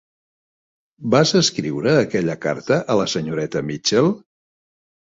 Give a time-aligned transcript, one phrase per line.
[1.15, 4.15] Vas escriure aquella carta a la senyoreta Mitchell?